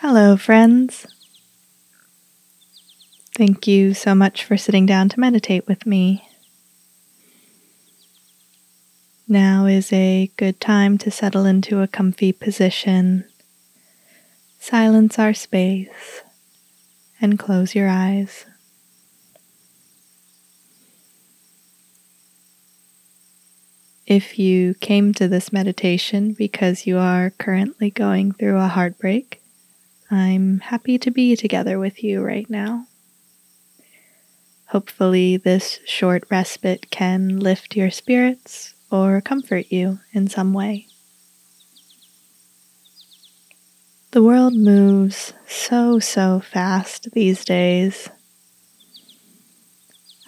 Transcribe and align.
Hello, 0.00 0.36
friends. 0.36 1.06
Thank 3.34 3.66
you 3.66 3.94
so 3.94 4.14
much 4.14 4.44
for 4.44 4.58
sitting 4.58 4.84
down 4.84 5.08
to 5.08 5.18
meditate 5.18 5.66
with 5.66 5.86
me. 5.86 6.28
Now 9.26 9.64
is 9.64 9.90
a 9.94 10.30
good 10.36 10.60
time 10.60 10.98
to 10.98 11.10
settle 11.10 11.46
into 11.46 11.80
a 11.80 11.88
comfy 11.88 12.32
position, 12.32 13.24
silence 14.58 15.18
our 15.18 15.32
space, 15.32 16.20
and 17.18 17.38
close 17.38 17.74
your 17.74 17.88
eyes. 17.88 18.44
If 24.06 24.38
you 24.38 24.74
came 24.74 25.14
to 25.14 25.26
this 25.26 25.54
meditation 25.54 26.34
because 26.34 26.86
you 26.86 26.98
are 26.98 27.30
currently 27.38 27.90
going 27.90 28.32
through 28.32 28.58
a 28.58 28.68
heartbreak, 28.68 29.40
I'm 30.10 30.60
happy 30.60 30.98
to 30.98 31.10
be 31.10 31.34
together 31.34 31.78
with 31.78 32.02
you 32.02 32.22
right 32.22 32.48
now. 32.48 32.86
Hopefully, 34.66 35.36
this 35.36 35.80
short 35.84 36.24
respite 36.30 36.90
can 36.90 37.38
lift 37.40 37.76
your 37.76 37.90
spirits 37.90 38.74
or 38.90 39.20
comfort 39.20 39.66
you 39.70 40.00
in 40.12 40.28
some 40.28 40.52
way. 40.52 40.86
The 44.12 44.22
world 44.22 44.54
moves 44.54 45.34
so, 45.46 45.98
so 45.98 46.40
fast 46.40 47.12
these 47.12 47.44
days. 47.44 48.08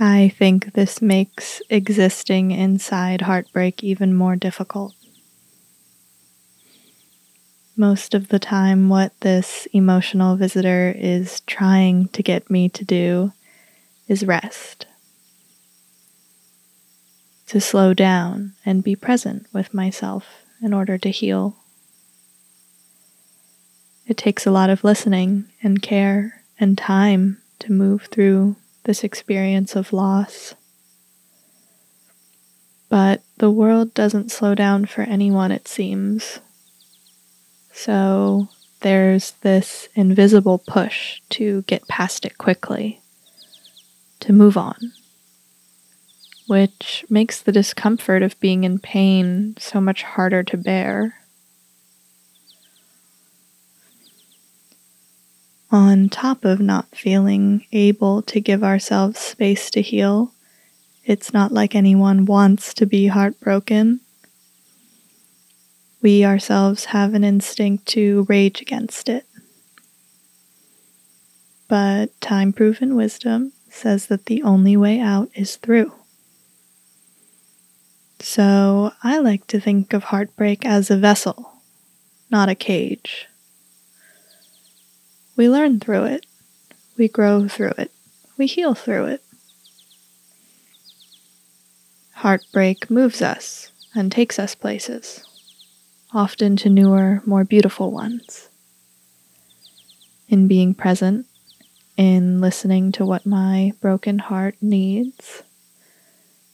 I 0.00 0.32
think 0.38 0.74
this 0.74 1.00
makes 1.00 1.60
existing 1.70 2.50
inside 2.50 3.22
heartbreak 3.22 3.82
even 3.82 4.14
more 4.14 4.36
difficult. 4.36 4.94
Most 7.80 8.12
of 8.12 8.26
the 8.26 8.40
time, 8.40 8.88
what 8.88 9.12
this 9.20 9.68
emotional 9.72 10.34
visitor 10.34 10.92
is 10.98 11.42
trying 11.42 12.08
to 12.08 12.24
get 12.24 12.50
me 12.50 12.68
to 12.70 12.84
do 12.84 13.32
is 14.08 14.26
rest. 14.26 14.86
To 17.46 17.60
slow 17.60 17.94
down 17.94 18.54
and 18.66 18.82
be 18.82 18.96
present 18.96 19.46
with 19.52 19.72
myself 19.72 20.42
in 20.60 20.74
order 20.74 20.98
to 20.98 21.08
heal. 21.08 21.54
It 24.08 24.16
takes 24.16 24.44
a 24.44 24.50
lot 24.50 24.70
of 24.70 24.82
listening 24.82 25.44
and 25.62 25.80
care 25.80 26.42
and 26.58 26.76
time 26.76 27.40
to 27.60 27.70
move 27.70 28.08
through 28.10 28.56
this 28.86 29.04
experience 29.04 29.76
of 29.76 29.92
loss. 29.92 30.56
But 32.88 33.22
the 33.36 33.52
world 33.52 33.94
doesn't 33.94 34.32
slow 34.32 34.56
down 34.56 34.86
for 34.86 35.02
anyone, 35.02 35.52
it 35.52 35.68
seems. 35.68 36.40
So 37.78 38.48
there's 38.80 39.30
this 39.42 39.88
invisible 39.94 40.58
push 40.58 41.20
to 41.30 41.62
get 41.62 41.86
past 41.86 42.24
it 42.26 42.36
quickly, 42.36 43.00
to 44.18 44.32
move 44.32 44.56
on, 44.56 44.92
which 46.48 47.04
makes 47.08 47.40
the 47.40 47.52
discomfort 47.52 48.24
of 48.24 48.38
being 48.40 48.64
in 48.64 48.80
pain 48.80 49.54
so 49.60 49.80
much 49.80 50.02
harder 50.02 50.42
to 50.42 50.56
bear. 50.56 51.14
on 55.70 56.08
top 56.08 56.44
of 56.44 56.60
not 56.60 56.86
feeling 56.96 57.64
able 57.72 58.22
to 58.22 58.40
give 58.40 58.64
ourselves 58.64 59.20
space 59.20 59.70
to 59.70 59.82
heal, 59.82 60.32
it's 61.04 61.32
not 61.32 61.52
like 61.52 61.74
anyone 61.74 62.24
wants 62.24 62.72
to 62.74 62.86
be 62.86 63.06
heartbroken. 63.06 64.00
We 66.00 66.24
ourselves 66.24 66.86
have 66.86 67.14
an 67.14 67.24
instinct 67.24 67.86
to 67.86 68.24
rage 68.28 68.60
against 68.60 69.08
it. 69.08 69.26
But 71.68 72.18
time 72.20 72.52
proven 72.52 72.94
wisdom 72.94 73.52
says 73.68 74.06
that 74.06 74.26
the 74.26 74.42
only 74.42 74.76
way 74.76 75.00
out 75.00 75.30
is 75.34 75.56
through. 75.56 75.92
So 78.20 78.92
I 79.02 79.18
like 79.18 79.46
to 79.48 79.60
think 79.60 79.92
of 79.92 80.04
heartbreak 80.04 80.64
as 80.64 80.90
a 80.90 80.96
vessel, 80.96 81.52
not 82.30 82.48
a 82.48 82.54
cage. 82.54 83.28
We 85.36 85.48
learn 85.48 85.78
through 85.78 86.04
it. 86.04 86.26
We 86.96 87.06
grow 87.06 87.46
through 87.46 87.74
it. 87.78 87.92
We 88.36 88.46
heal 88.46 88.74
through 88.74 89.06
it. 89.06 89.22
Heartbreak 92.14 92.90
moves 92.90 93.22
us 93.22 93.70
and 93.94 94.10
takes 94.10 94.38
us 94.40 94.56
places, 94.56 95.22
often 96.12 96.56
to 96.56 96.70
newer, 96.70 97.22
more 97.26 97.44
beautiful 97.44 97.90
ones. 97.90 98.48
In 100.28 100.48
being 100.48 100.74
present, 100.74 101.26
in 101.96 102.40
listening 102.40 102.92
to 102.92 103.04
what 103.04 103.26
my 103.26 103.72
broken 103.80 104.18
heart 104.18 104.56
needs, 104.60 105.42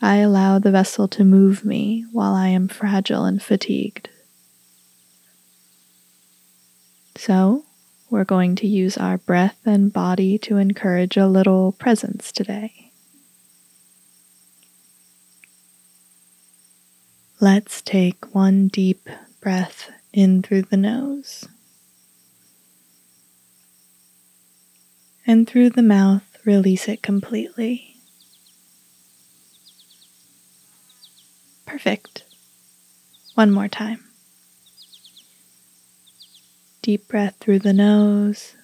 I 0.00 0.16
allow 0.16 0.58
the 0.58 0.70
vessel 0.70 1.08
to 1.08 1.24
move 1.24 1.64
me 1.64 2.04
while 2.12 2.34
I 2.34 2.48
am 2.48 2.68
fragile 2.68 3.24
and 3.24 3.42
fatigued. 3.42 4.08
So, 7.16 7.64
we're 8.10 8.24
going 8.24 8.54
to 8.56 8.66
use 8.66 8.96
our 8.96 9.18
breath 9.18 9.58
and 9.66 9.92
body 9.92 10.38
to 10.38 10.56
encourage 10.56 11.16
a 11.16 11.26
little 11.26 11.72
presence 11.72 12.32
today. 12.32 12.92
Let's 17.40 17.82
take 17.82 18.34
one 18.34 18.68
deep 18.68 19.08
breath 19.40 19.90
in 20.12 20.42
through 20.42 20.62
the 20.62 20.76
nose 20.76 21.48
and 25.28 25.46
through 25.46 25.68
the 25.68 25.82
mouth, 25.82 26.24
release 26.46 26.88
it 26.88 27.02
completely. 27.02 27.96
Perfect. 31.66 32.24
One 33.34 33.50
more 33.50 33.68
time. 33.68 34.02
Deep 36.80 37.06
breath 37.08 37.36
through 37.40 37.58
the 37.58 37.74
nose. 37.74 38.54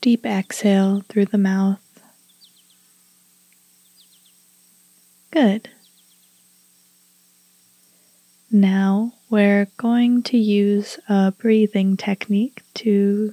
Deep 0.00 0.24
exhale 0.24 1.02
through 1.08 1.26
the 1.26 1.38
mouth. 1.38 1.80
Good. 5.32 5.70
Now 8.52 9.14
we're 9.30 9.68
going 9.78 10.22
to 10.24 10.36
use 10.36 10.98
a 11.08 11.32
breathing 11.32 11.96
technique 11.96 12.62
to 12.74 13.32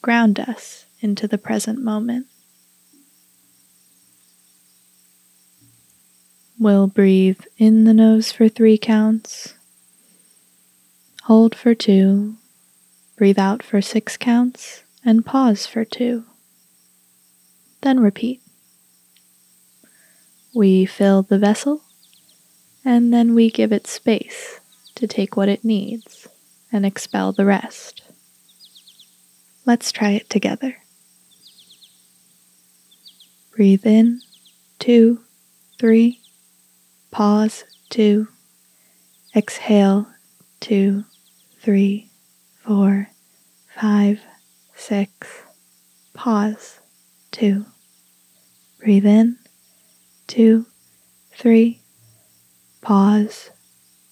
ground 0.00 0.40
us 0.40 0.86
into 1.00 1.28
the 1.28 1.38
present 1.38 1.80
moment. 1.80 2.26
We'll 6.58 6.86
breathe 6.86 7.42
in 7.58 7.84
the 7.84 7.94
nose 7.94 8.32
for 8.32 8.48
three 8.48 8.78
counts 8.78 9.54
Hold 11.24 11.54
for 11.54 11.74
two, 11.74 12.36
breathe 13.16 13.38
out 13.38 13.62
for 13.62 13.80
six 13.80 14.18
counts, 14.18 14.82
and 15.02 15.24
pause 15.24 15.64
for 15.64 15.82
two. 15.82 16.24
Then 17.80 17.98
repeat. 17.98 18.42
We 20.54 20.84
fill 20.84 21.22
the 21.22 21.38
vessel, 21.38 21.83
and 22.84 23.12
then 23.12 23.34
we 23.34 23.50
give 23.50 23.72
it 23.72 23.86
space 23.86 24.60
to 24.94 25.06
take 25.06 25.36
what 25.36 25.48
it 25.48 25.64
needs 25.64 26.28
and 26.70 26.84
expel 26.84 27.32
the 27.32 27.44
rest. 27.44 28.02
Let's 29.66 29.92
try 29.92 30.10
it 30.10 30.28
together. 30.28 30.76
Breathe 33.56 33.86
in, 33.86 34.20
two, 34.78 35.20
three, 35.78 36.20
pause, 37.10 37.64
two, 37.88 38.28
exhale, 39.34 40.06
two, 40.60 41.04
three, 41.60 42.10
four, 42.64 43.08
five, 43.74 44.20
six. 44.74 45.42
Pause. 46.14 46.80
Two. 47.30 47.66
Breathe 48.78 49.06
in. 49.06 49.38
Two, 50.26 50.66
three. 51.36 51.80
Pause. 52.84 53.50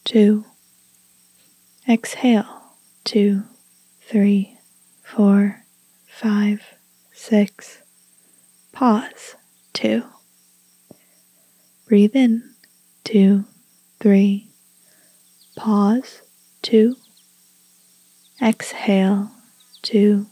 Two. 0.04 0.44
Exhale. 1.88 2.62
Two, 3.04 3.44
three, 4.00 4.58
four, 5.04 5.64
five, 6.06 6.62
six. 7.12 7.82
Pause. 8.72 9.36
Two. 9.72 10.02
Breathe 11.86 12.16
in. 12.16 12.54
Two, 13.04 13.44
three. 14.00 14.50
Pause. 15.56 16.22
Two 16.62 16.96
Exhale, 18.42 19.30
two, 19.82 20.26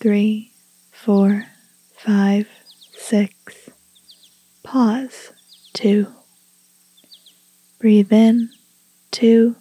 three, 0.00 0.50
four, 0.90 1.44
five, 1.94 2.48
six. 2.94 3.68
Pause, 4.62 5.32
two. 5.74 6.06
Breathe 7.80 8.12
in, 8.12 8.50
two, 9.10 9.56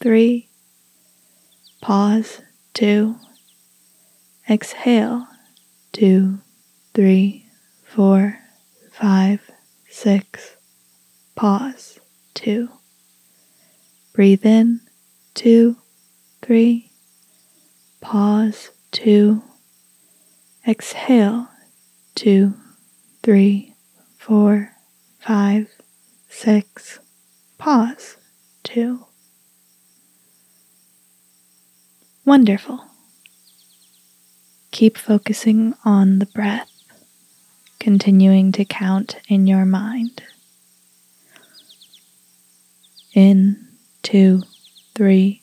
three. 0.00 0.48
Pause, 1.82 2.40
two. 2.72 3.16
Exhale, 4.48 5.28
two, 5.92 6.38
three, 6.94 7.44
four, 7.84 8.38
five, 8.90 9.50
six. 9.90 10.56
Pause, 11.34 12.00
two. 12.32 12.70
Breathe 14.14 14.46
in, 14.46 14.80
two, 15.34 15.76
three. 16.40 16.90
Pause, 18.00 18.70
two. 18.92 19.42
Exhale, 20.66 21.48
two, 22.14 22.54
three, 23.22 23.74
four, 24.16 24.72
five, 25.20 25.68
six. 26.30 27.00
Pause, 27.58 28.16
two. 28.62 29.04
Wonderful. 32.24 32.84
Keep 34.70 34.96
focusing 34.96 35.74
on 35.84 36.20
the 36.20 36.26
breath, 36.26 36.70
continuing 37.80 38.52
to 38.52 38.64
count 38.64 39.18
in 39.28 39.48
your 39.48 39.64
mind. 39.64 40.22
In, 43.12 43.66
two, 44.02 44.42
three, 44.94 45.42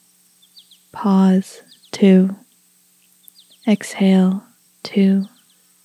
pause, 0.93 1.63
two, 1.91 2.33
exhale, 3.67 4.43
two, 4.83 5.25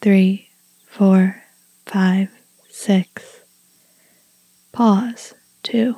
three, 0.00 0.48
four, 0.86 1.42
five, 1.86 2.28
six, 2.68 3.40
pause, 4.70 5.34
two. 5.64 5.96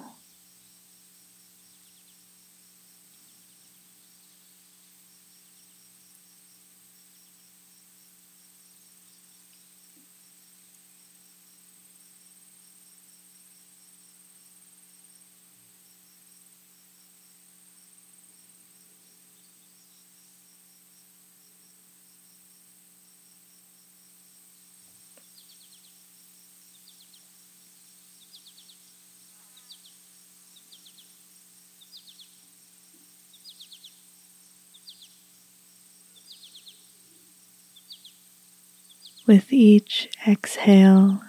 With 39.32 39.50
each 39.50 40.11
exhale, 40.29 41.23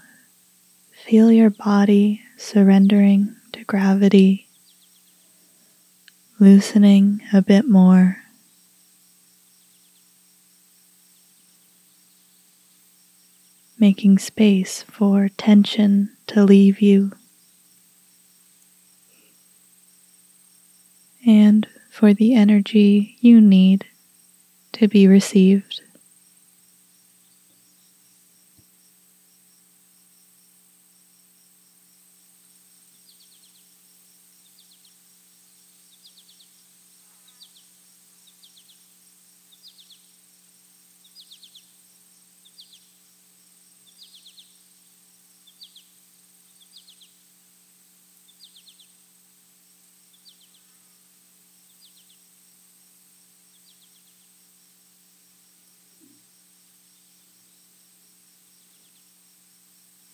feel 0.92 1.32
your 1.32 1.50
body 1.50 2.22
surrendering 2.36 3.34
to 3.54 3.64
gravity, 3.64 4.50
loosening 6.38 7.22
a 7.32 7.42
bit 7.42 7.66
more. 7.66 8.18
Making 13.80 14.18
space 14.20 14.84
for 14.84 15.30
tension 15.30 16.10
to 16.28 16.44
leave 16.44 16.82
you 16.82 17.14
and 21.26 21.66
for 21.90 22.14
the 22.14 22.34
energy 22.36 23.16
you 23.22 23.40
need 23.40 23.86
to 24.74 24.90
be 24.90 25.08
received. 25.08 25.80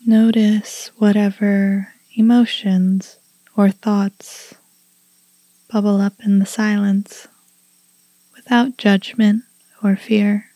Notice 0.09 0.89
whatever 0.97 1.93
emotions 2.15 3.19
or 3.55 3.69
thoughts 3.69 4.55
bubble 5.71 6.01
up 6.01 6.13
in 6.25 6.39
the 6.39 6.47
silence 6.47 7.27
without 8.33 8.75
judgment 8.75 9.43
or 9.83 9.95
fear. 9.95 10.48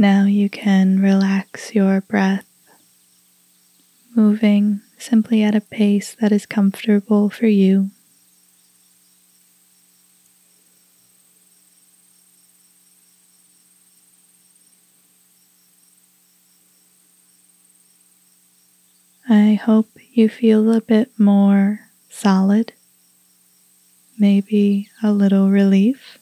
Now 0.00 0.24
you 0.24 0.48
can 0.48 0.98
relax 1.00 1.74
your 1.74 2.00
breath, 2.00 2.46
moving 4.16 4.80
simply 4.96 5.42
at 5.42 5.54
a 5.54 5.60
pace 5.60 6.16
that 6.22 6.32
is 6.32 6.46
comfortable 6.46 7.28
for 7.28 7.48
you. 7.48 7.90
I 19.28 19.60
hope 19.62 19.90
you 20.14 20.30
feel 20.30 20.72
a 20.72 20.80
bit 20.80 21.10
more 21.18 21.80
solid, 22.08 22.72
maybe 24.18 24.88
a 25.02 25.12
little 25.12 25.50
relief. 25.50 26.19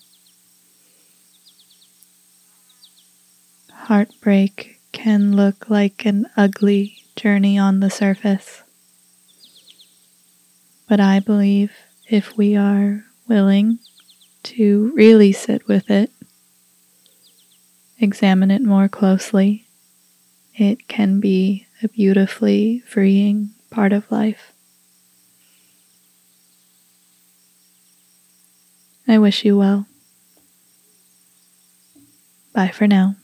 Heartbreak 3.88 4.82
can 4.92 5.34
look 5.34 5.70
like 5.70 6.04
an 6.04 6.26
ugly 6.36 7.04
journey 7.16 7.56
on 7.56 7.80
the 7.80 7.88
surface. 7.88 8.62
But 10.86 11.00
I 11.00 11.20
believe 11.20 11.72
if 12.06 12.36
we 12.36 12.54
are 12.54 13.06
willing 13.28 13.78
to 14.42 14.92
really 14.94 15.32
sit 15.32 15.66
with 15.66 15.88
it, 15.88 16.10
examine 17.98 18.50
it 18.50 18.60
more 18.60 18.90
closely, 18.90 19.66
it 20.54 20.86
can 20.86 21.18
be 21.18 21.66
a 21.82 21.88
beautifully 21.88 22.80
freeing 22.80 23.54
part 23.70 23.94
of 23.94 24.12
life. 24.12 24.52
I 29.08 29.16
wish 29.16 29.46
you 29.46 29.56
well. 29.56 29.86
Bye 32.52 32.68
for 32.68 32.86
now. 32.86 33.16